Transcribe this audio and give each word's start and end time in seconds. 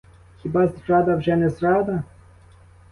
Хіба 0.41 0.67
зрада 0.67 1.15
вже 1.15 1.35
не 1.35 1.49
зрада? 1.49 2.03